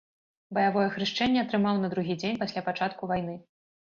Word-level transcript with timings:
Баявое 0.57 0.85
хрышчэнне 0.95 1.41
атрымаў 1.43 1.77
на 1.83 1.91
другі 1.93 2.17
дзень 2.23 2.39
пасля 2.41 2.63
пачатку 2.69 3.11
вайны. 3.15 3.35